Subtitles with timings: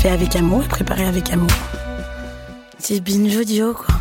[0.00, 1.50] fait avec amour et préparé avec amour.
[2.78, 3.94] C'est binge audio, quoi.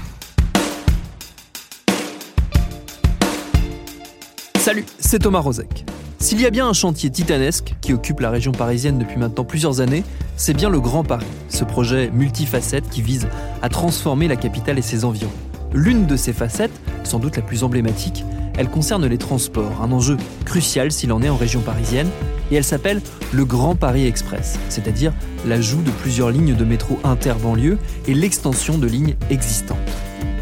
[4.59, 5.83] Salut, c'est Thomas Rozek.
[6.19, 9.81] S'il y a bien un chantier titanesque qui occupe la région parisienne depuis maintenant plusieurs
[9.81, 10.05] années,
[10.37, 13.27] c'est bien le Grand Paris, ce projet multifacette qui vise
[13.61, 15.33] à transformer la capitale et ses environs.
[15.73, 18.23] L'une de ces facettes, sans doute la plus emblématique,
[18.59, 22.09] elle concerne les transports, un enjeu crucial s'il en est en région parisienne,
[22.51, 25.13] et elle s'appelle le Grand Paris Express, c'est-à-dire
[25.47, 29.77] l'ajout de plusieurs lignes de métro inter-banlieue et l'extension de lignes existantes.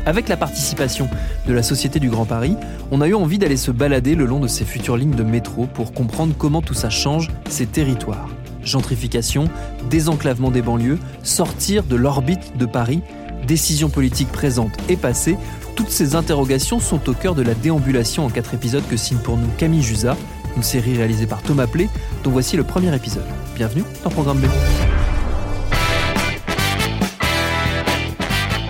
[0.08, 1.08] Avec la participation
[1.48, 2.56] de la Société du Grand Paris,
[2.90, 5.68] on a eu envie d'aller se balader le long de ces futures lignes de métro
[5.68, 8.30] pour comprendre comment tout ça change ces territoires.
[8.64, 9.48] Gentrification,
[9.92, 13.04] désenclavement des banlieues, sortir de l'orbite de Paris,
[13.48, 15.38] décisions politiques présentes et passées,
[15.76, 19.38] toutes ces interrogations sont au cœur de la déambulation en quatre épisodes que signe pour
[19.38, 20.16] nous Camille Jusa,
[20.56, 21.90] une série réalisée par Thomas Plé,
[22.24, 23.26] dont voici le premier épisode.
[23.56, 24.46] Bienvenue dans Programme B.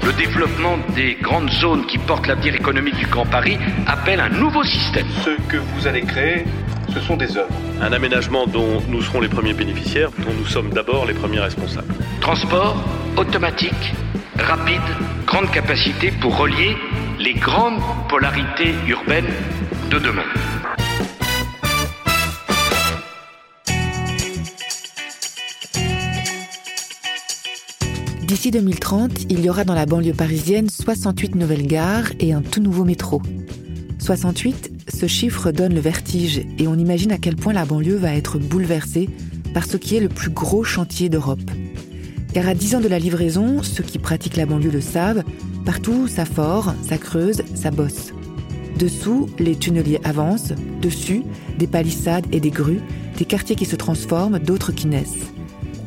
[0.06, 4.64] Le développement des grandes zones qui portent l'avenir économique du Grand Paris appelle un nouveau
[4.64, 5.08] système.
[5.26, 6.46] Ce que vous allez créer,
[6.94, 7.54] ce sont des œuvres.
[7.82, 11.94] Un aménagement dont nous serons les premiers bénéficiaires, dont nous sommes d'abord les premiers responsables.
[12.22, 12.84] Transport
[13.18, 13.94] automatique,
[14.40, 14.82] rapide,
[15.26, 16.76] grande capacité pour relier
[17.20, 19.26] les grandes polarités urbaines
[19.90, 20.24] de demain.
[28.24, 32.62] D'ici 2030, il y aura dans la banlieue parisienne 68 nouvelles gares et un tout
[32.62, 33.22] nouveau métro.
[34.00, 38.14] 68, ce chiffre donne le vertige et on imagine à quel point la banlieue va
[38.14, 39.10] être bouleversée
[39.54, 41.40] par ce qui est le plus gros chantier d'Europe.
[42.34, 45.24] Car à 10 ans de la livraison, ceux qui pratiquent la banlieue le savent,
[45.66, 48.14] partout ça fore, ça creuse, ça bosse.
[48.78, 51.24] Dessous, les tunneliers avancent, dessus,
[51.58, 52.82] des palissades et des grues,
[53.18, 55.32] des quartiers qui se transforment, d'autres qui naissent.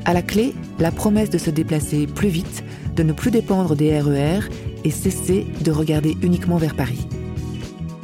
[0.04, 2.64] À la clé, la promesse de se déplacer plus vite,
[2.96, 4.40] de ne plus dépendre des RER
[4.84, 7.06] et cesser de regarder uniquement vers Paris.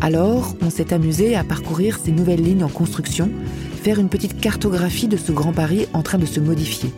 [0.01, 3.31] Alors, on s'est amusé à parcourir ces nouvelles lignes en construction,
[3.83, 6.91] faire une petite cartographie de ce Grand Paris en train de se modifier.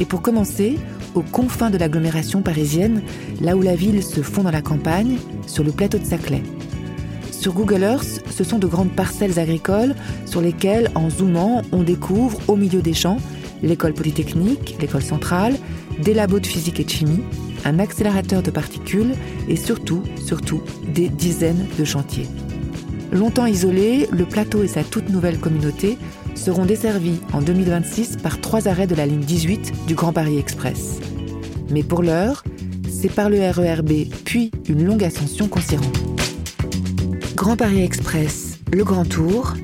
[0.00, 0.78] Et pour commencer,
[1.14, 3.02] aux confins de l'agglomération parisienne,
[3.40, 6.42] là où la ville se fond dans la campagne, sur le plateau de Saclay.
[7.32, 9.94] Sur Google Earth, ce sont de grandes parcelles agricoles
[10.26, 13.18] sur lesquelles, en zoomant, on découvre, au milieu des champs,
[13.62, 15.56] l'école polytechnique, l'école centrale,
[16.02, 17.22] des labos de physique et de chimie,
[17.64, 19.14] un accélérateur de particules
[19.48, 22.26] et surtout, surtout, des dizaines de chantiers.
[23.10, 25.96] Longtemps isolé, le plateau et sa toute nouvelle communauté
[26.34, 31.00] seront desservis en 2026 par trois arrêts de la ligne 18 du Grand Paris Express.
[31.70, 32.44] Mais pour l'heure,
[32.90, 35.92] c'est par le RERB puis une longue ascension qu'on s'y rend.
[37.34, 39.54] Grand Paris Express, le Grand Tour,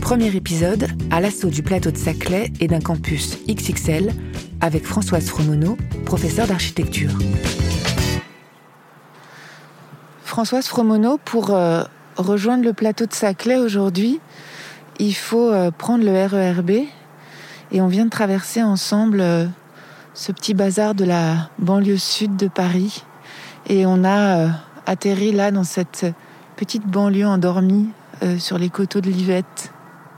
[0.00, 4.12] Premier épisode à l'assaut du plateau de Saclay et d'un campus XXL
[4.60, 7.10] avec Françoise Fromono, professeure d'architecture.
[10.22, 11.82] Françoise Fromono, pour euh,
[12.16, 14.20] rejoindre le plateau de Saclay aujourd'hui,
[14.98, 16.70] il faut euh, prendre le RERB
[17.72, 19.46] et on vient de traverser ensemble euh,
[20.14, 23.04] ce petit bazar de la banlieue sud de Paris
[23.68, 24.48] et on a
[24.86, 26.06] atterri là dans cette
[26.56, 27.88] petite banlieue endormie
[28.38, 29.72] sur les coteaux de l'Ivette.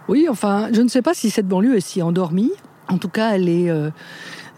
[0.09, 2.53] Oui, enfin, je ne sais pas si cette banlieue est si endormie.
[2.88, 3.91] En tout cas, elle est, euh,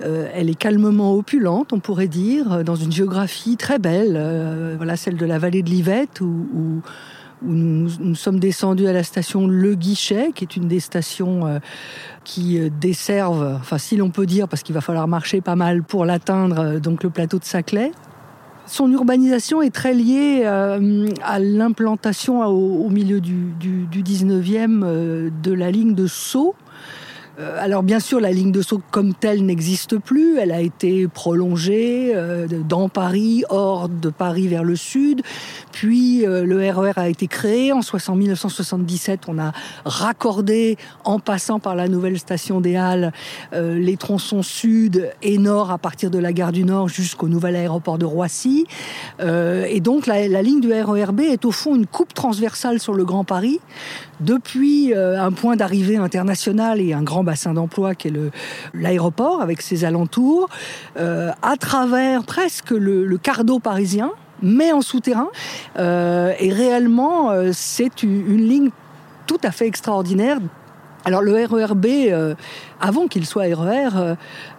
[0.03, 4.15] euh, elle est calmement opulente, on pourrait dire, dans une géographie très belle.
[4.17, 6.21] Euh, voilà, celle de la vallée de l'Ivette,
[7.43, 11.61] nous, nous, sommes descendus à la station Le Guichet, qui est une des stations
[12.25, 16.05] qui desservent, enfin, si l'on peut dire, parce qu'il va falloir marcher pas mal pour
[16.05, 17.93] l'atteindre, donc le plateau de Saclay.
[18.71, 25.31] Son urbanisation est très liée euh, à l'implantation au, milieu du, du, du 19e euh,
[25.43, 26.70] de la ligne de Sceaux, euh,
[27.59, 30.39] alors bien sûr, la ligne de saut comme telle n'existe plus.
[30.39, 35.23] Elle a été prolongée euh, dans Paris, hors de Paris vers le sud.
[35.73, 37.81] Puis euh, le RER e a été créé en
[38.15, 39.23] 1977.
[39.29, 39.53] On a
[39.85, 43.13] raccordé, en passant par la nouvelle station des Halles,
[43.53, 47.99] les tronçons sud et nord à partir de la gare du Nord jusqu'au nouvel aéroport
[47.99, 48.67] de Roissy.
[49.21, 53.05] et donc la, la ligne du RERB est au fond une coupe transversale sur le
[53.05, 53.61] Grand Paris
[54.21, 58.13] depuis un point d'arrivée international et un grand bassin d'emploi qui est
[58.75, 60.49] l'aéroport avec ses alentours,
[60.99, 63.19] euh, à travers presque le, le
[63.61, 64.11] parisien,
[64.43, 65.29] mais en souterrain.
[65.79, 68.71] Euh, et réellement, euh, c'est une, ligne
[69.27, 70.39] tout à fait extraordinaire.
[71.05, 71.87] Alors le RERB
[72.81, 74.17] avant qu'il soit RER,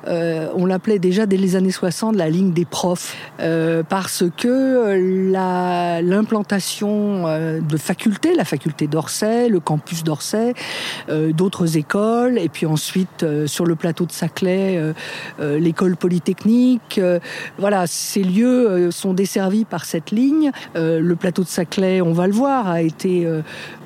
[0.08, 3.16] e on l'appelait déjà dès les années 60 la ligne des profs,
[3.90, 7.24] parce que l'implantation
[7.60, 10.54] de facultés, la faculté d'Orsay, le campus d'Orsay,
[11.10, 14.82] d'autres écoles, et puis ensuite sur le plateau de Saclay,
[15.40, 17.00] l'école polytechnique,
[17.58, 20.52] voilà, ces lieux sont desservis par cette ligne.
[20.76, 23.28] le plateau de Saclay, on va le voir, a été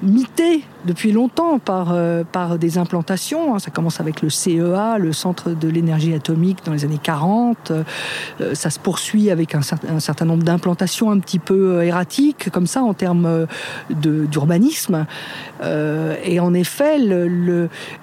[0.02, 3.56] mité depuis longtemps par, euh, par des implantations.
[3.56, 3.60] Hein.
[3.60, 7.72] Ça commence avec le CEA, le Centre de l'énergie atomique dans les années 40.
[7.72, 7.84] Euh,
[8.54, 12.84] ça se poursuit avec un, certain nombre d'implantations un petit peu euh, erratiques, comme ça,
[12.84, 13.48] en termes
[13.90, 15.06] d'urbanisme.
[15.64, 16.98] et en effet,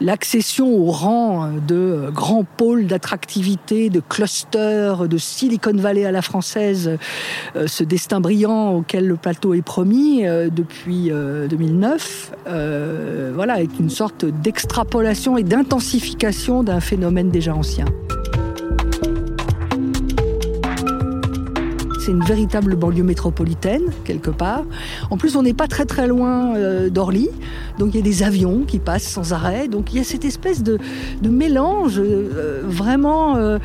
[0.00, 6.98] l'accession au rang de grands pôles d'attractivité, de clusters, de Silicon Valley à la française,
[7.66, 14.24] ce destin brillant auquel le plateau est promis depuis 2009, euh, voilà, est une sorte
[14.24, 16.11] d'extrapolation et d'intensification
[16.62, 17.84] d'un phénomène déjà ancien.
[22.00, 24.62] C'est une véritable banlieue métropolitaine, quelque part.
[25.10, 27.28] En plus, on n'est pas très très loin euh, d'Orly,
[27.78, 29.68] donc il y a des avions qui passent sans arrêt.
[29.68, 30.78] Donc il y a cette espèce de,
[31.22, 33.58] mélange euh, vraiment euh,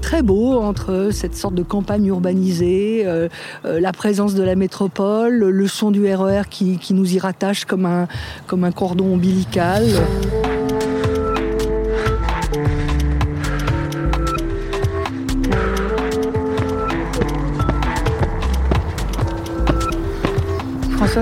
[0.00, 3.06] très beau entre cette sorte de campagne urbanisée,
[3.64, 7.86] la présence de la métropole, le son du RER e qui, nous y rattache comme
[7.86, 8.08] un,
[8.46, 9.84] comme un cordon ombilical.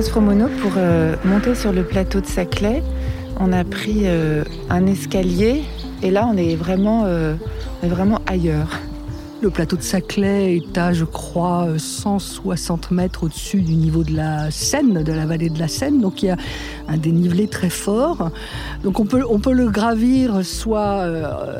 [0.09, 2.83] Pour euh, monter sur le plateau de Saclay,
[3.39, 5.63] on a pris euh, un escalier
[6.03, 7.35] et là on est vraiment, euh,
[7.83, 8.79] vraiment ailleurs.
[9.43, 14.51] Le plateau de Saclay est à, je crois, 160 mètres au-dessus du niveau de la
[14.51, 16.01] Seine, de la vallée de la Seine.
[16.91, 18.31] Un dénivelé très fort.
[18.85, 21.03] Donc on peut, on peut le gravir soit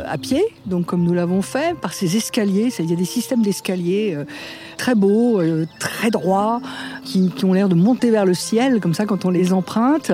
[0.07, 2.69] à pied, donc comme nous l'avons fait, par ces escaliers.
[2.79, 4.17] Il y a des systèmes d'escaliers
[4.77, 5.41] très beaux,
[5.79, 6.61] très droits,
[7.05, 10.13] qui, ont l'air de monter vers le ciel, comme ça, quand on les emprunte.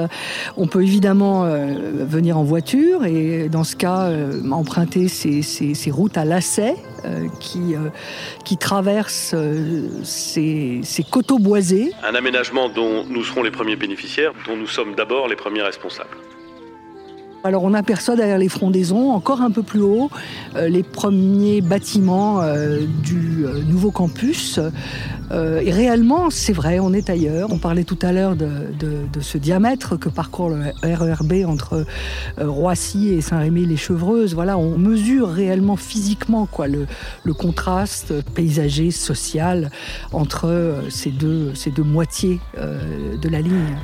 [0.57, 1.75] On peut évidemment euh,
[2.07, 7.75] venir en voiture et, dans ce cas, euh, emprunter ces, routes à lacets euh, qui,
[8.45, 9.35] qui traversent
[10.03, 11.93] ces, ces coteaux boisés.
[12.05, 16.17] Un aménagement dont nous serons les premiers bénéficiaires, dont nous sommes d'abord les premiers responsables.
[17.45, 20.11] Alors on aperçoit derrière les frondaisons, encore un peu plus haut,
[20.57, 24.59] euh, les premiers bâtiments euh, du euh, nouveau campus.
[25.31, 27.53] et réellement, c'est vrai, on est ailleurs.
[27.53, 31.85] On parlait tout à l'heure de, ce diamètre que parcourt le RERB entre
[32.39, 34.35] Roissy et Saint-Rémy-les-Chevreuses.
[34.35, 36.87] Voilà, on mesure réellement physiquement quoi, le,
[37.35, 39.71] contraste paysager, social
[40.13, 43.77] entre ces deux, ces deux moitiés de la ligne.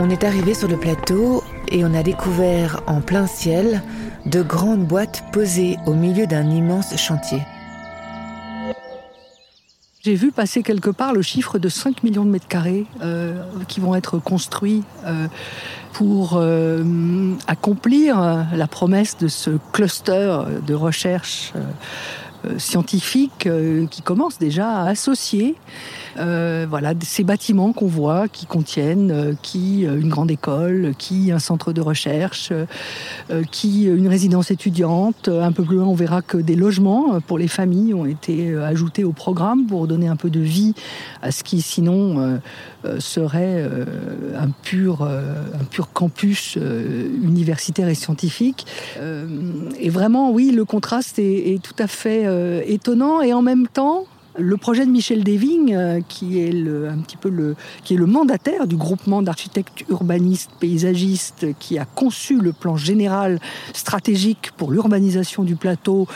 [0.00, 1.42] On est arrivé sur le plateau
[1.72, 3.82] et on a découvert en plein ciel
[4.26, 7.40] de grandes boîtes posées au milieu d'un immense chantier.
[10.04, 13.80] J'ai vu passer quelque part le chiffre de 5 millions de mètres carrés euh, qui
[13.80, 15.26] vont être construits euh,
[15.92, 21.52] pour euh, accomplir la promesse de ce cluster de recherche
[22.56, 23.48] scientifique
[23.90, 25.56] qui commence déjà à associer
[26.18, 31.30] euh, voilà, ces bâtiments qu'on voit qui contiennent euh, qui euh, une grande école, qui
[31.30, 32.52] un centre de recherche,
[33.50, 35.28] qui une résidence étudiante.
[35.28, 39.04] Un peu plus loin, on verra que des logements pour les familles ont été ajoutés
[39.04, 40.74] au programme pour donner un peu de vie
[41.22, 42.40] à ce qui sinon
[42.98, 43.68] serait
[44.36, 48.66] un pur, un pur campus universitaire et scientifique.
[49.78, 52.26] Et vraiment, oui, le contraste est tout à fait
[52.66, 54.06] étonnant et en même temps,
[54.38, 57.96] le projet de Michel Deving, euh, qui est le, un petit peu le, qui est
[57.96, 63.40] le mandataire du groupement d'architectes urbanistes paysagistes qui a conçu le plan général
[63.74, 66.06] stratégique pour l'urbanisation du plateau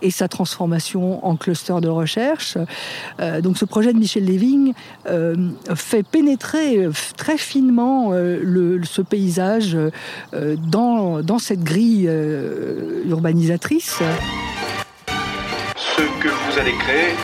[0.00, 2.56] et sa transformation en cluster de recherche.
[3.18, 4.72] Euh, donc ce projet de Michel Leving
[5.08, 5.34] euh,
[5.74, 9.76] fait pénétrer très finement ce paysage
[10.32, 12.08] dans cette grille
[13.06, 14.02] urbanisatrice.
[16.64, 17.14] Créer,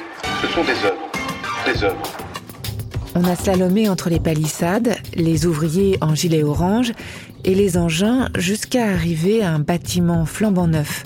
[0.43, 0.63] ce sont.
[0.63, 2.03] Des œuvres.
[3.17, 6.93] On a slalomé entre les palissades, les ouvriers en gilet orange
[7.43, 11.03] et les engins jusqu'à arriver à un bâtiment flambant neuf,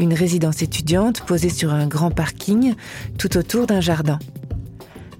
[0.00, 2.74] une résidence étudiante posée sur un grand parking
[3.18, 4.18] tout autour d'un jardin.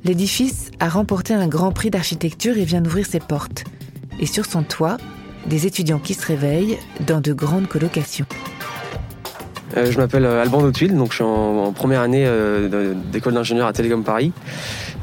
[0.03, 3.63] L'édifice a remporté un grand prix d'architecture et vient d'ouvrir ses portes.
[4.19, 4.97] Et sur son toit,
[5.47, 8.27] des étudiants qui se réveillent dans de grandes colocations.
[9.77, 13.67] Euh, je m'appelle euh, Alban Dautuil, donc je suis en, première année euh, d'école d'ingénieur
[13.67, 14.33] à Télécom Paris.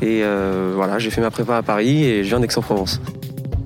[0.02, 0.22] Et
[0.76, 3.02] voilà, j'ai fait ma prépa à Paris et je viens d'Aix-en-Provence.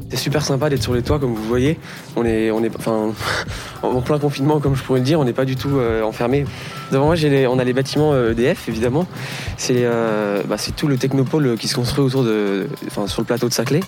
[0.09, 1.77] C'est super sympa d'être sur les toits, comme vous voyez.
[2.15, 2.51] On est,
[3.81, 6.45] en plein confinement, comme je pourrais le dire, on n'est pas du tout enfermé.
[6.91, 7.15] Devant moi,
[7.49, 9.07] on a les bâtiments EDF, évidemment.
[9.57, 9.85] C'est,
[10.47, 12.67] bah, c'est tout le technopôle qui se construit autour de,
[13.07, 13.81] sur le plateau de Saclay.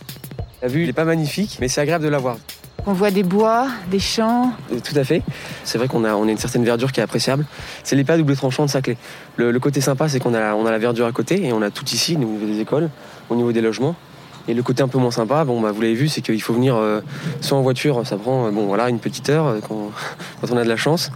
[0.61, 2.37] La vue n'est pas magnifique, mais c'est agréable de la voir.
[2.85, 4.51] On voit des bois, des champs.
[4.71, 5.21] Euh, tout à fait.
[5.63, 7.45] C'est vrai qu'on a, on a une certaine verdure qui est appréciable.
[7.83, 8.97] C'est l'épée à double tranchant de Saclay.
[9.37, 11.71] Le, côté sympa, c'est qu'on a, on a la verdure à côté et on a
[11.71, 12.89] tout ici, au niveau des écoles,
[13.29, 13.95] au niveau des logements.
[14.49, 16.53] Et le côté un peu moins sympa, bon, bah, vous l'avez vu, c'est qu'il faut
[16.53, 16.99] venir euh,
[17.39, 19.91] soit en voiture, ça prend bon, voilà, une petite heure quand,
[20.51, 21.09] on a de la chance,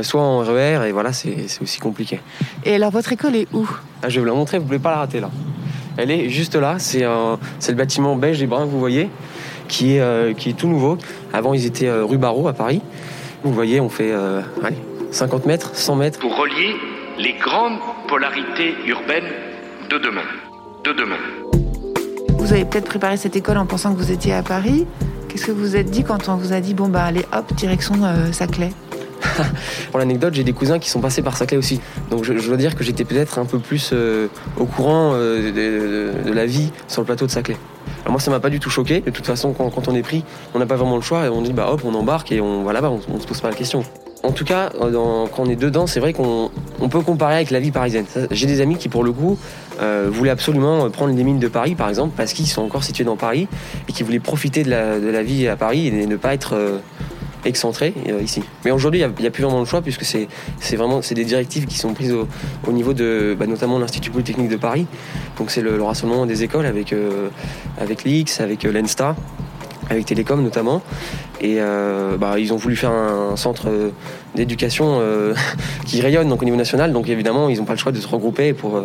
[0.00, 2.20] soit en RER, et voilà, c'est aussi compliqué.
[2.64, 3.68] Et alors, votre école est où?
[4.02, 5.30] Ah, Je vais vous la montrer, vous ne pouvez pas la rater là.
[5.98, 9.10] Elle est juste là, c'est le bâtiment beige et brun que vous voyez
[9.72, 10.98] qui est, euh, qui est tout nouveau.
[11.32, 12.82] Avant, ils étaient euh, rue Barreau à Paris.
[13.42, 14.12] Vous voyez, on fait
[15.10, 16.18] 50 euh, mètres, 100 mètres.
[16.20, 16.76] Pour relier
[17.18, 19.32] les grandes polarités urbaines
[19.90, 20.22] de demain.
[20.84, 21.16] De demain.
[22.38, 24.86] Vous avez peut-être préparé cette école en pensant que vous étiez à Paris.
[25.28, 27.52] Qu'est-ce que vous vous êtes dit quand on vous a dit, bon, bah allez, hop,
[27.54, 27.94] direction
[28.32, 28.70] Saclay?
[29.90, 31.80] Pour l'anecdote, j'ai des cousins qui sont passés par Saclay aussi.
[32.10, 33.94] Donc je, dois dire que j'étais peut-être un peu plus
[34.58, 37.56] au courant de, la vie sur le plateau de Saclay.
[38.02, 39.00] Alors moi, ça m'a pas du tout choqué.
[39.00, 40.24] De toute façon, quand, on est pris,
[40.54, 42.64] on n'a pas vraiment le choix et on dit bah hop, on embarque et on
[42.64, 43.84] va là-bas, on, se pose pas la question.
[44.24, 46.50] En tout cas, quand on est dedans, c'est vrai qu'on
[46.88, 48.04] peut comparer avec la vie parisienne.
[48.30, 49.36] J'ai des amis qui, pour le coup,
[49.80, 53.02] euh, voulaient absolument prendre les mines de Paris, par exemple, parce qu'ils sont encore situés
[53.02, 53.48] dans Paris
[53.88, 56.78] et qui voulaient profiter de la, vie à Paris et ne pas être euh,
[57.44, 58.42] excentré euh, ici.
[58.64, 61.78] Mais aujourd'hui, il n'y a, plus vraiment le choix puisque c'est vraiment des directives qui
[61.78, 64.86] sont prises au, niveau de bah, notamment l'Institut Polytechnique de Paris.
[65.38, 67.28] Donc c'est le, rassemblement des écoles avec euh,
[67.78, 69.16] avec l'IX, avec euh, l'ENSTA,
[69.90, 70.82] avec Télécom notamment.
[71.40, 71.58] Et
[72.20, 73.68] bah, ils ont voulu faire un, centre
[74.36, 75.00] d'éducation
[75.86, 76.92] qui rayonne au niveau national.
[76.92, 78.80] Donc évidemment, ils n'ont pas le choix de se regrouper pour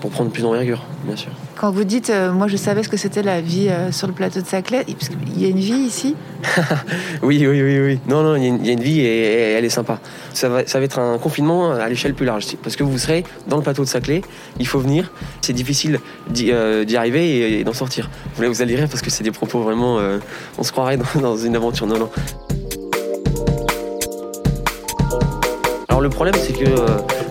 [0.00, 1.30] pour prendre plus d'envergure, bien sûr.
[1.56, 4.12] Quand vous dites, euh, moi je savais ce que c'était la vie euh, sur le
[4.12, 6.14] plateau de Saclay, il y a une vie ici
[7.22, 8.00] Oui, oui, oui, oui.
[8.06, 9.98] Non, non, il y, a une vie et, elle est sympa.
[10.34, 13.24] Ça va, ça va être un confinement à l'échelle plus large, parce que vous serez
[13.48, 14.22] dans le plateau de Saclay,
[14.58, 18.10] il faut venir, c'est difficile d'y euh, arriver et, d'en sortir.
[18.36, 19.98] Vous, vous allez rire parce que c'est des propos vraiment,
[20.58, 21.86] on se croirait dans, dans une aventure.
[21.86, 22.10] Non, non.
[26.06, 26.64] Le problème, c'est que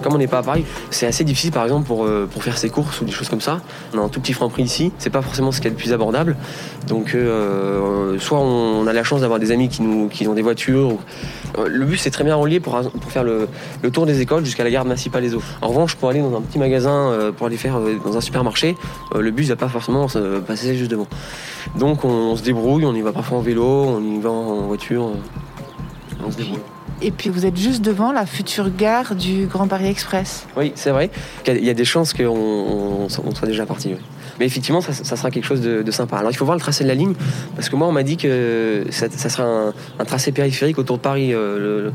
[0.05, 2.57] comme on n'est pas à Paris, c'est assez difficile par exemple pour, euh, pour faire
[2.59, 3.61] ses courses ou des choses comme ça.
[3.93, 5.75] On a un tout petit franc prix ici, c'est pas forcément ce qui est le
[5.75, 6.35] plus abordable.
[6.87, 10.43] Donc euh, soit on a la chance d'avoir des amis qui, nous, qui ont des
[10.43, 10.97] voitures.
[11.57, 13.47] Euh, le bus est très bien relié pour, pour faire le,
[13.91, 15.41] tour des écoles jusqu'à la gare eaux.
[15.61, 18.75] En revanche, pour aller dans un petit magasin, pour aller faire dans un supermarché,
[19.15, 20.07] le bus va pas forcément
[20.45, 21.07] passer juste devant.
[21.79, 25.11] Donc on, se débrouille, on y va parfois en vélo, on y va en voiture.
[26.23, 26.74] On se débrouille.
[27.01, 30.47] Et puis vous êtes juste devant la future gare du Grand Paris Express.
[30.55, 31.09] Oui, c'est vrai.
[31.47, 33.95] Il y a des chances qu'on soit déjà parti.
[34.39, 36.17] Mais effectivement, ça, sera quelque chose de, sympa.
[36.17, 37.13] Alors il faut voir le tracé de la ligne,
[37.55, 41.33] parce que moi on m'a dit que ça, sera un, tracé périphérique autour de Paris.
[41.33, 41.91] Euh,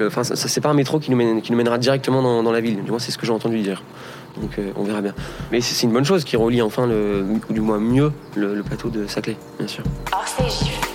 [0.00, 2.82] enfin, ça, c'est pas un métro qui nous, mènera directement dans, la ville.
[2.82, 3.82] Du moins, c'est ce que j'ai entendu dire.
[4.40, 5.14] Donc euh, on verra bien.
[5.50, 8.88] Mais c'est une bonne chose qui relie enfin, le, ou du moins mieux, le, plateau
[8.88, 9.84] de Saclay, bien sûr.
[10.12, 10.89] ligne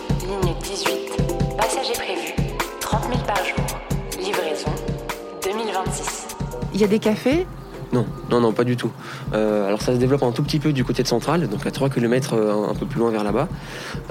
[6.75, 7.47] Il y a des cafés
[7.93, 8.91] non, non, non, pas du tout.
[9.33, 11.71] Euh, alors ça se développe un tout petit peu du côté de Centrale, donc à
[11.71, 13.47] 3 km euh, un peu plus loin vers là-bas.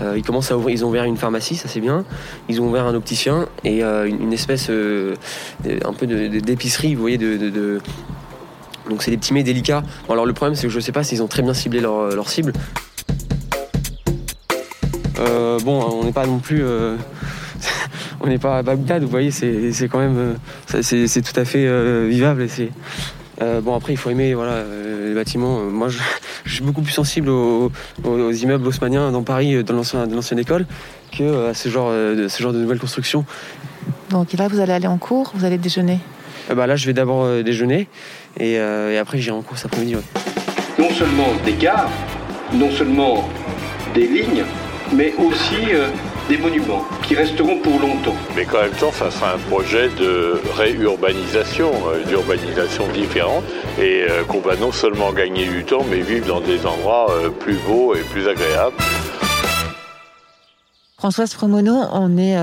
[0.01, 2.05] Euh, ils commencent à ouvrir, ils ont ouvert une pharmacie, ça c'est bien.
[2.49, 7.81] Ils ont ouvert un opticien et une, espèce un peu d'épicerie, vous voyez, de,
[8.89, 9.83] donc c'est des petits mets délicats.
[10.09, 12.29] alors le problème c'est que je ne sais pas s'ils ont très bien ciblé leur,
[12.29, 12.53] cible.
[15.65, 16.65] bon, on n'est pas non plus
[18.25, 20.37] on n'est pas à Bagdad, vous voyez, c'est quand même,
[20.75, 22.47] euh, c'est tout à fait euh, vivable.
[23.43, 24.63] Euh, bon après il faut aimer voilà
[25.07, 25.59] les bâtiments.
[25.65, 25.99] Moi je,
[26.51, 27.71] suis beaucoup plus sensible aux,
[28.33, 30.67] immeubles haussmanniens dans Paris de l'ancienne école
[31.13, 33.25] que à ce genre, de, ce genre de nouvelles constructions.
[34.11, 35.99] Donc là vous allez aller en cours, vous allez déjeuner?
[36.55, 37.89] Bah Là je vais d'abord déjeuner
[38.39, 39.97] et, après j'irai en cours cet après-midi.
[40.79, 41.91] Non seulement des gares,
[42.55, 43.29] non seulement
[43.95, 44.45] des lignes,
[44.93, 45.73] mais aussi
[46.29, 48.17] des monuments qui resteront pour longtemps.
[48.37, 53.45] Mais qu'en même temps, ça sera un projet de réurbanisation, euh, d'urbanisation différente,
[53.79, 57.31] et euh, qu'on va non seulement gagner du temps, mais vivre dans des endroits euh,
[57.31, 58.77] plus beaux et plus agréables.
[60.97, 62.35] Françoise Fromono, on est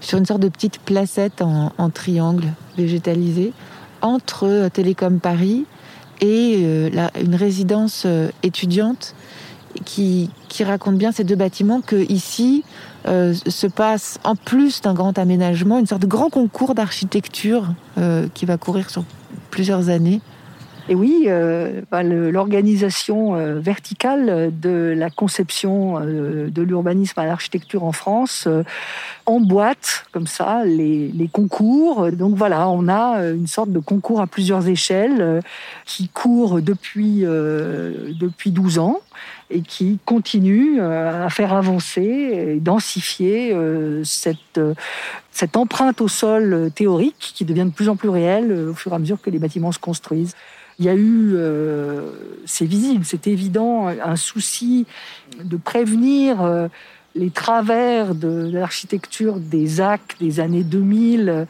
[0.00, 3.52] sur une sorte de petite placette en, triangle végétalisé
[4.00, 5.66] entre Télécom Paris
[6.20, 8.04] et une résidence
[8.42, 9.14] étudiante
[9.84, 10.30] qui,
[10.64, 12.62] raconte bien ces deux bâtiments que ici
[13.08, 18.28] euh, se passe en plus d'un grand aménagement une sorte de grand concours d'architecture euh,
[18.32, 19.04] qui va courir sur
[19.50, 20.20] plusieurs années.
[20.88, 21.80] Et oui, euh,
[22.30, 28.48] l'organisation verticale de la conception de l'urbanisme à l'architecture en France
[29.24, 32.10] emboîte comme ça les, concours.
[32.10, 35.40] Donc voilà, on a une sorte de concours à plusieurs échelles
[35.86, 38.98] qui court depuis, depuis 12 ans
[39.52, 43.54] et qui continue à faire avancer et densifier
[44.02, 44.60] cette,
[45.30, 48.94] cette empreinte au sol théorique qui devient de plus en plus réelle au fur et
[48.94, 50.34] à mesure que les bâtiments se construisent.
[50.78, 52.10] Il y a eu, euh,
[52.46, 54.86] c'est visible, c'est évident, un souci
[55.42, 56.68] de prévenir euh,
[57.14, 61.44] les travers de l'architecture des actes des années 2000, euh,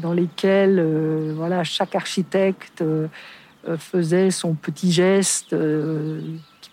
[0.00, 0.82] dans lesquels
[1.36, 2.82] voilà, chaque architecte
[3.76, 5.54] faisait son petit geste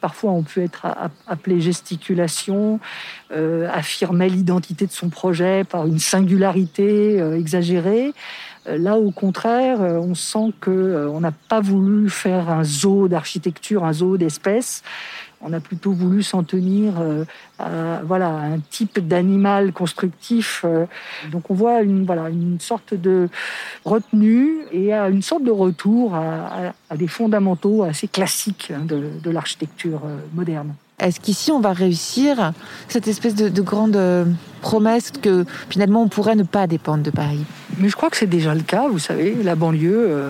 [0.06, 0.86] parfois ont pu être
[1.26, 2.80] appelés gesticulation,
[3.32, 8.14] affirmait l'identité de son projet par une singularité exagérée.
[8.68, 13.08] Euh, là, au contraire, euh, on sent qu'on euh, n'a pas voulu faire un zoo
[13.08, 14.84] d'architecture, un zoo d'espèces.
[15.42, 16.94] On a plutôt voulu s'en tenir
[17.60, 20.66] à voilà, un type d'animal constructif.
[21.30, 23.28] Donc on voit une, voilà, une sorte de
[23.84, 29.30] retenue et à une sorte de retour à, des fondamentaux assez classiques hein, de, de
[29.30, 30.02] l'architecture
[30.34, 30.74] moderne.
[31.00, 32.54] Est-ce qu'ici on va réussir
[32.88, 34.26] cette espèce de, grande euh,
[34.62, 37.44] promesse que finalement on pourrait ne pas dépendre de Paris?
[37.80, 40.08] Mais je crois que c'est déjà le cas, vous savez, la banlieue.
[40.10, 40.30] Euh,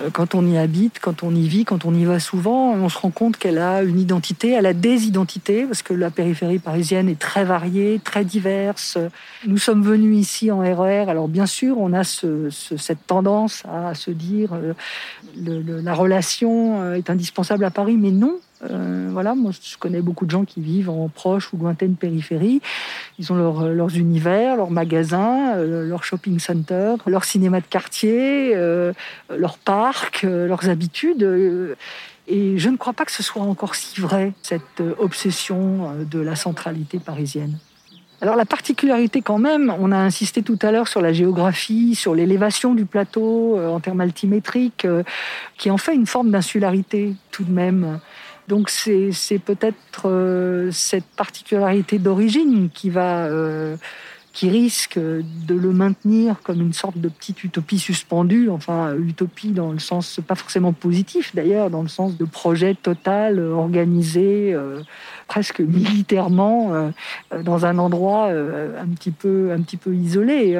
[0.00, 2.88] euh, quand on y habite, quand on y vit, quand on y va souvent, on
[2.88, 6.58] se rend compte qu'elle a une identité, elle a des identités, parce que la périphérie
[6.58, 8.96] parisienne est très variée, très diverse.
[9.46, 13.94] Nous sommes venus ici en RER, e alors bien sûr, on a cette tendance à
[13.94, 14.56] se dire
[15.36, 18.38] la relation est indispensable à Paris, mais non,
[18.70, 22.60] euh, voilà, moi je connais beaucoup de gens qui vivent en proche ou lointaine périphérie.
[23.18, 28.52] Ils ont leur, leurs univers, leurs magasins, euh, leurs shopping centers, leur cinéma de quartier,
[28.54, 28.92] euh,
[29.36, 31.76] leurs parcs, leurs habitudes.
[32.28, 36.36] et je ne crois pas que ce soit encore si vrai, cette obsession de la
[36.36, 37.58] centralité parisienne.
[38.20, 42.14] Alors la particularité quand même, on a insisté tout à l'heure sur la géographie, sur
[42.14, 44.86] l'élévation du plateau en termes altimétriques,
[45.58, 47.98] qui en fait une forme d'insularité tout de même.
[48.52, 53.76] Donc c'est peut-être euh, cette particularité d'origine qui va euh,
[54.34, 59.72] qui risque de le maintenir comme une sorte de petite utopie suspendue, enfin utopie dans
[59.72, 64.82] le sens pas forcément positif d'ailleurs, dans le sens de projet total, organisé, euh,
[65.28, 66.92] presque militairement,
[67.44, 70.58] dans un endroit un petit peu un petit peu isolé.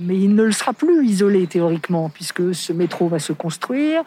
[0.00, 4.04] mais il ne le sera plus isolé théoriquement, puisque ce métro va se construire,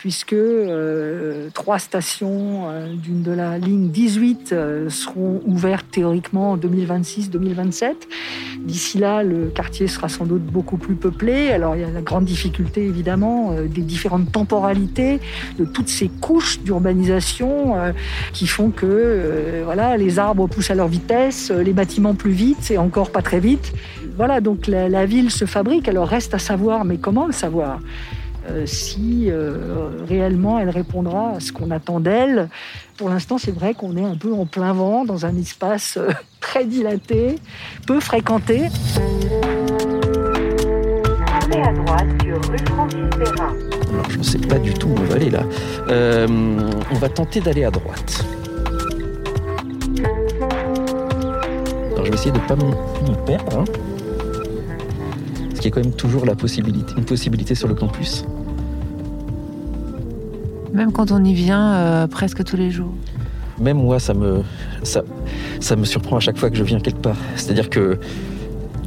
[0.00, 6.56] puisque euh, trois stations euh, d'une de la ligne 18 euh, seront ouvertes théoriquement en
[6.56, 7.92] 2026-2027.
[8.60, 11.50] D'ici là, le quartier sera sans doute beaucoup plus peuplé.
[11.50, 15.20] Alors il y a la grande difficulté évidemment des différentes temporalités,
[15.58, 17.74] de toutes ces couches d'urbanisation
[18.32, 22.78] qui font que voilà, les arbres poussent à leur vitesse, les bâtiments plus vite et
[22.78, 23.72] encore pas très vite.
[24.16, 25.88] Voilà, donc la, la ville se fabrique.
[25.88, 27.80] Alors reste à savoir, mais comment le savoir?
[28.50, 32.48] Euh, si euh, réellement elle répondra à ce qu'on attend d'elle.
[32.96, 36.10] Pour l'instant, c'est vrai qu'on est un peu en plein vent, dans un espace euh,
[36.40, 37.36] très dilaté,
[37.86, 38.68] peu fréquenté.
[41.52, 42.98] à droite sur rue Francis
[43.92, 45.44] Alors, je ne sais pas du tout où on va aller là.
[45.88, 48.24] on va tenter d'aller à droite.
[51.92, 53.58] Alors, je vais essayer de ne pas me perdre.
[53.58, 53.64] Hein
[55.60, 58.24] qu'il y a quand même toujours la possibilité, une possibilité sur le campus.
[60.72, 62.92] Même quand on y vient euh, presque tous les jours.
[63.58, 64.42] Même moi, ça me,
[65.84, 67.16] surprend à chaque fois que je viens quelque part.
[67.36, 67.98] C'est-à-dire que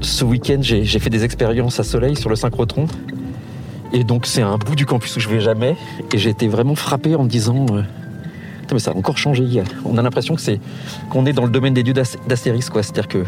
[0.02, 2.88] ce week-end, j'ai fait des expériences à Soleil sur le synchrotron.
[3.91, 5.76] Et donc, c'est un bout du campus où je vais jamais.
[6.13, 7.65] Et j'ai été vraiment frappé en me disant.
[7.72, 7.84] Euh,
[8.72, 9.46] mais ça a encore changé.
[9.86, 10.60] On a l'impression que c'est
[11.12, 12.82] qu'on est dans le domaine des dieux d'Astérix, quoi.
[12.82, 13.24] C'est-à-dire que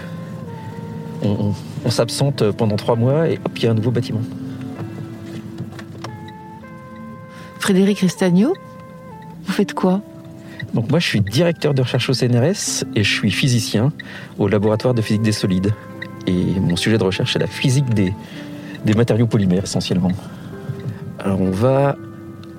[1.23, 1.53] on,
[1.89, 4.21] s'absente pendant trois mois et hop, il y a un nouveau bâtiment.
[7.65, 8.53] Frédéric Restagno,
[9.43, 9.99] vous faites quoi?
[10.75, 13.91] Donc moi je suis directeur de recherche au CNRS et je suis physicien
[14.37, 15.73] au laboratoire de physique des solides.
[16.27, 18.13] Et mon sujet de recherche est la physique des,
[18.85, 20.11] des matériaux polymères essentiellement.
[21.17, 21.95] Alors on va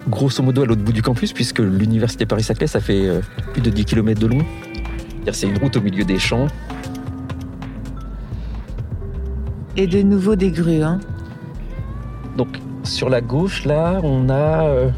[0.08, 3.20] grosso modo à l'autre bout du campus puisque l'université Paris-Saclay ça fait euh,
[3.52, 4.44] plus de 10 km de long.
[5.30, 6.48] C'est une route au milieu des champs
[9.76, 10.82] et de nouveau des grues.
[10.82, 10.98] Hein.
[12.36, 12.48] Donc
[12.87, 14.90] sur la gauche, là, on a euh,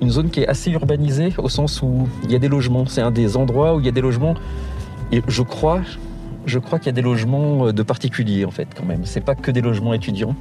[0.00, 2.86] une zone qui est assez urbanisée au sens où il y a des logements.
[2.86, 4.34] C'est un des endroits où il y a des logements.
[5.10, 5.80] Et je crois,
[6.44, 9.04] qu'il y a des logements euh, de particuliers en fait quand même.
[9.04, 10.36] C'est pas que des logements étudiants.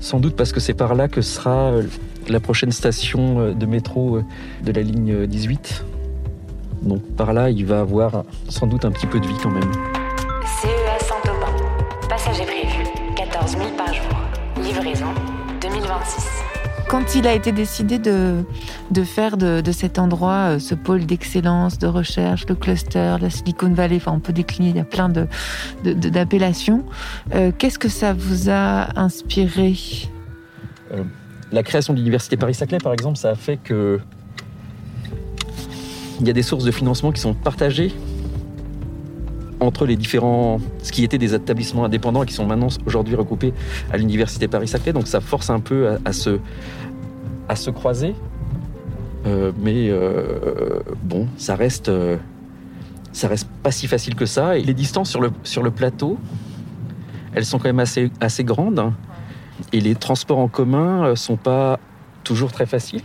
[0.00, 1.82] Sans doute parce que c'est par là que sera euh,
[2.28, 4.20] la prochaine station de métro
[4.62, 5.84] de la ligne 18.
[6.82, 9.72] Donc par là, il va avoir sans doute un petit peu de vie quand même.
[10.62, 12.08] CEA Saint-Aubin.
[12.08, 12.84] Passager prévu,
[13.16, 14.14] 14 000 par jour.
[14.62, 15.06] Livraison,
[15.68, 16.26] 2026.
[16.88, 18.44] Quand il a été décidé de,
[18.90, 23.30] de faire de, de cet endroit euh, ce pôle d'excellence, de recherche, le cluster, la
[23.30, 25.26] Silicon Valley, enfin on peut décliner, il y a plein de,
[25.82, 26.84] de- de- d'appellations,
[27.34, 29.74] euh, qu'est-ce que ça vous a inspiré?
[30.92, 31.02] Euh,
[31.52, 34.00] la création de l'université Paris-Saclay, par exemple, ça a fait que
[36.20, 37.92] il y a des sources de financement qui sont partagées
[39.66, 43.52] entre les différents, ce qui étaient des établissements indépendants et qui sont maintenant aujourd'hui regroupés
[43.92, 44.92] à l'université Paris-Saclay.
[44.92, 46.38] Donc ça force un peu à, se,
[47.48, 48.14] à se croiser.
[49.26, 52.18] Euh, mais euh, bon, ça reste, euh,
[53.12, 54.58] ça reste pas si facile que ça.
[54.58, 56.18] Et les distances sur le, sur le plateau,
[57.34, 58.92] elles sont quand même assez, assez grandes.
[59.72, 61.78] Et les transports en commun sont pas
[62.22, 63.02] toujours très faciles.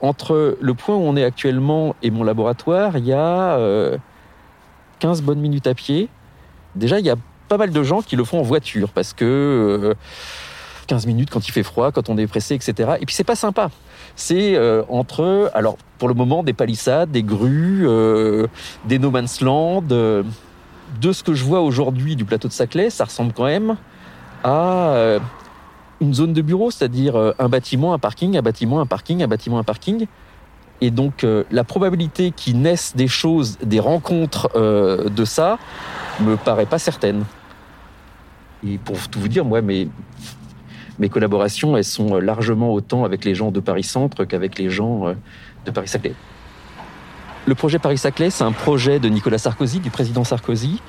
[0.00, 3.58] Entre le point où on est actuellement et mon laboratoire, il y a
[5.00, 6.08] 15 bonnes minutes à pied.
[6.76, 7.16] Déjà, il y a
[7.48, 9.94] pas mal de gens qui le font en voiture parce que euh,
[10.86, 12.92] 15 minutes quand il fait froid, quand on est pressé, etc.
[13.00, 13.70] Et puis c'est pas sympa.
[14.14, 18.46] C'est euh, entre, alors pour le moment, des palissades, des grues, euh,
[18.84, 19.84] des no man's land.
[19.90, 20.22] euh,
[21.00, 23.76] de ce que je vois aujourd'hui du plateau de Saclay, ça ressemble quand même
[24.42, 25.20] à euh,
[26.00, 29.28] une zone de bureau, c'est-à-dire euh, un bâtiment, un parking, un bâtiment, un parking, un
[29.28, 30.06] bâtiment, un parking.
[30.80, 35.58] Et donc euh, la probabilité qu'il naisse des choses, des rencontres euh, de ça,
[36.20, 37.24] me paraît pas certaine.
[38.66, 39.88] Et pour tout vous dire, moi, mes,
[41.00, 45.08] mes collaborations, elles sont largement autant avec les gens de Paris Centre qu'avec les gens
[45.08, 45.14] euh,
[45.64, 46.14] de Paris Saclay.
[47.46, 50.80] Le projet Paris Saclay, c'est un projet de Nicolas Sarkozy, du président Sarkozy,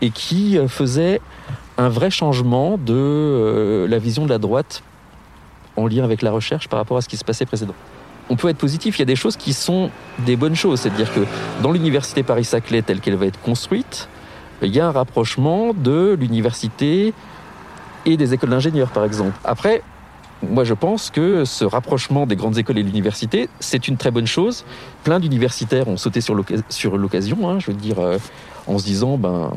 [0.00, 1.20] et qui euh, faisait
[1.78, 4.82] un vrai changement de euh, la vision de la droite
[5.76, 7.74] en lien avec la recherche par rapport à ce qui se passait précédemment.
[8.28, 11.12] On peut être positif, il y a des choses qui sont des bonnes choses, c'est-à-dire
[11.14, 11.20] que
[11.62, 14.08] dans l'université Paris-Saclay telle qu'elle va être construite,
[14.62, 17.12] il y a un rapprochement de l'université
[18.04, 19.38] et des écoles d'ingénieurs, par exemple.
[19.44, 19.82] Après,
[20.42, 24.10] moi je pense que ce rapprochement des grandes écoles et de l'université, c'est une très
[24.10, 24.64] bonne chose.
[25.04, 28.18] Plein d'universitaires ont sauté sur l'oc- sur l'occasion, hein, je veux dire, euh,
[28.66, 29.52] en se disant, ben,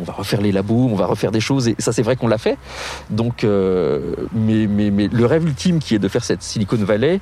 [0.00, 2.28] on va refaire les labos, on va refaire des choses, et ça c'est vrai qu'on
[2.28, 2.58] l'a fait.
[3.10, 4.66] Donc, euh, mais,
[5.08, 7.20] le rêve ultime qui est de faire cette Silicon Valley,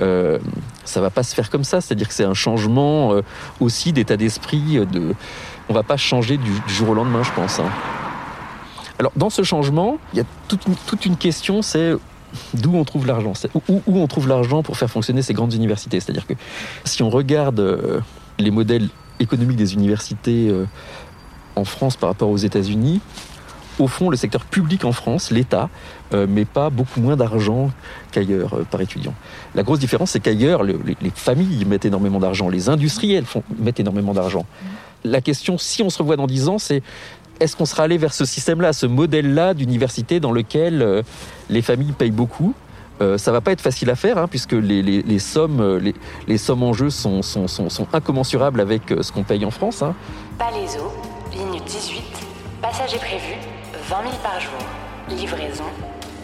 [0.00, 0.38] euh,
[0.84, 1.80] ça va pas se faire comme ça.
[1.80, 3.22] C'est-à-dire que c'est un changement euh,
[3.60, 4.78] aussi d'état d'esprit.
[4.78, 5.14] euh, De,
[5.68, 7.60] on va pas changer du, jour au lendemain, je pense.
[7.60, 7.70] hein.
[8.98, 11.92] Alors, dans ce changement, il y a toute une, question, c'est
[12.54, 13.32] d'où on trouve l'argent,
[13.68, 15.98] où, on trouve l'argent pour faire fonctionner ces grandes universités.
[15.98, 16.34] C'est-à-dire que
[16.84, 18.02] si on regarde
[18.38, 20.52] les modèles économiques des universités
[21.56, 23.00] en France par rapport aux États-Unis,
[23.78, 25.70] au fond, le secteur public en France, l'État,
[26.12, 27.70] euh, met pas beaucoup moins d'argent
[28.10, 29.14] qu'ailleurs euh, par étudiant.
[29.54, 33.42] La grosse différence, c'est qu'ailleurs, le- les, les familles mettent énormément d'argent, les industriels font,
[33.58, 34.44] mettent énormément d'argent.
[35.04, 36.82] La question, si on se revoit dans 10 ans, c'est
[37.40, 41.02] est-ce qu'on sera allé vers ce système-là, ce modèle-là d'université dans lequel euh,
[41.48, 42.54] les familles payent beaucoup?
[43.00, 45.94] Euh, ça va pas être facile à faire, hein, puisque les, les- les sommes, les,
[46.28, 47.22] les sommes en jeu sont,
[47.94, 49.82] incommensurables avec ce qu'on paye en France.
[49.82, 49.94] hein.
[50.38, 50.92] Palaiso,
[51.34, 52.02] ligne 18.
[52.60, 53.34] Passager prévu,
[53.88, 54.52] 20 000 par jour.
[55.08, 55.64] Livraison,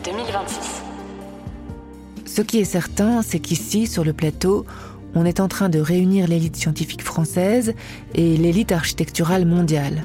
[0.04, 0.82] 2026.
[2.26, 4.66] Ce qui est certain, c'est qu'ici, sur le plateau,
[5.14, 7.74] on est en train de réunir l'élite scientifique française
[8.14, 10.04] et l'élite architecturale mondiale.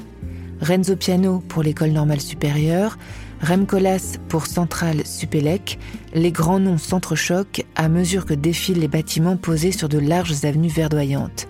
[0.60, 2.96] Renzo Piano pour l'école normale supérieure,
[3.42, 5.78] Rem Koolhaas pour Centrale Supélec,
[6.14, 10.68] les grands noms s'entrechoquent à mesure que défilent les bâtiments posés sur de larges avenues
[10.68, 11.46] verdoyantes.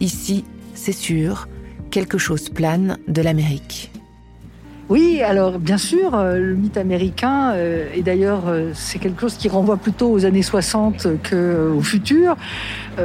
[0.00, 1.46] Ici, c'est sûr,
[1.90, 3.90] quelque chose plane de l'Amérique.
[4.90, 9.36] Oui, alors bien sûr, euh, le mythe américain, euh, et d'ailleurs euh, c'est quelque chose
[9.36, 12.36] qui renvoie plutôt aux années 60 qu'au futur,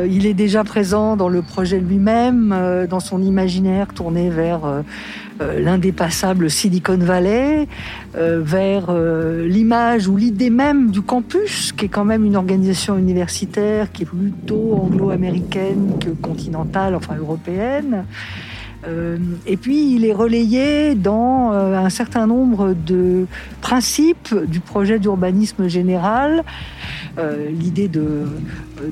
[0.09, 2.53] il est déjà présent dans le projet lui-même,
[2.89, 4.83] dans son imaginaire tourné vers
[5.39, 7.69] l'indépassable Silicon Valley,
[8.13, 8.93] vers
[9.45, 14.07] l'image ou l'idée même du campus, qui est quand même une organisation universitaire qui est
[14.07, 18.03] plutôt anglo-américaine que continentale, enfin européenne.
[18.87, 23.25] Euh, et puis, il est relayé dans euh, un certain nombre de
[23.61, 26.43] principes du projet d'urbanisme général.
[27.17, 28.25] Euh, L'idée de,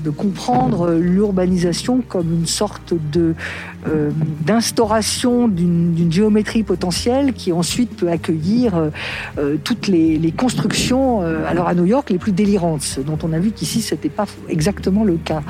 [0.04, 3.36] de comprendre l'urbanisation comme une sorte de
[3.88, 4.12] euh,
[4.46, 8.90] d'instauration d'une géométrie potentielle qui ensuite peut accueillir euh,
[9.38, 13.34] euh, toutes les, les constructions, euh, alors à New York, les plus délirantes, dont on
[13.34, 15.42] a vu qu'ici, c'était pas exactement le cas.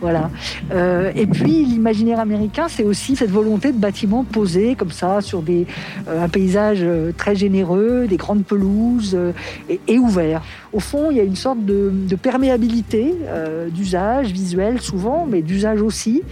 [0.00, 0.30] Voilà.
[0.72, 5.66] Euh, et puis, l'imaginaire américain, c'est aussi cette volonté bâtiments posés comme ça sur des,
[6.08, 6.84] un paysage
[7.16, 9.16] très généreux, des grandes pelouses
[9.68, 10.42] et, et ouverts.
[10.74, 13.14] Au fond, il y a une sorte de, perméabilité
[13.70, 16.22] d'usage visuel souvent, mais d'usage aussi,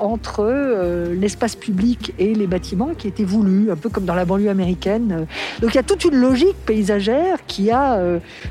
[0.00, 4.50] entre l'espace public et les bâtiments qui étaient voulus, un peu comme dans la banlieue
[4.50, 5.26] américaine.
[5.60, 8.00] Donc il y a toute une logique paysagère qui a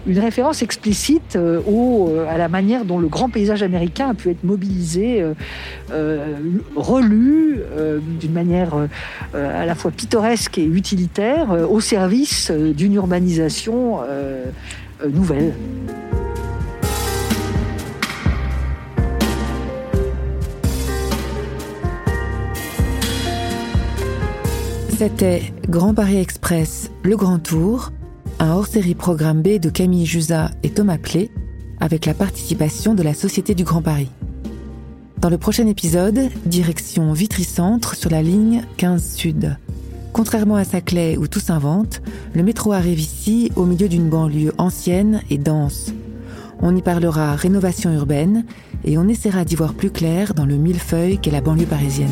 [0.05, 5.21] une référence explicite à la manière dont le grand paysage américain a pu être mobilisé,
[5.21, 5.33] euh,
[5.91, 6.35] euh,
[6.75, 8.75] relu euh, d'une manière
[9.33, 13.99] à la fois pittoresque et utilitaire au service d'une urbanisation
[15.07, 15.53] nouvelle.
[24.97, 27.91] C'était Grand Paris Express, le Grand Tour,
[28.39, 31.31] un hors-série programme B de Camille Jusa et Thomas Plé,
[31.79, 34.11] avec la participation de la Société du Grand Paris.
[35.19, 39.57] Dans le prochain épisode, direction Vitry-Centre sur la ligne 15 Sud.
[40.11, 42.01] Contrairement à Saclay où tout s'invente,
[42.33, 45.91] le métro arrive ici au milieu d'une banlieue ancienne et dense.
[46.61, 48.45] On y parlera rénovation urbaine
[48.83, 52.09] et on essaiera d'y voir plus clair dans le millefeuille qu'est la banlieue parisienne.